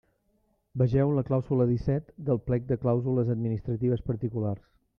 Vegeu 0.81 1.11
la 1.17 1.23
clàusula 1.27 1.67
disset 1.73 2.09
del 2.31 2.41
Plec 2.47 2.65
de 2.71 2.79
Clàusules 2.87 3.33
Administratives 3.37 4.05
Particulars. 4.09 4.69